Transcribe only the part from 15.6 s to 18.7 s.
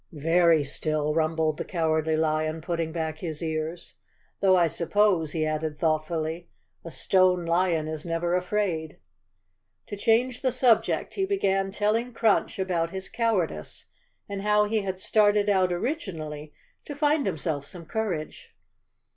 originally to find himself some courage.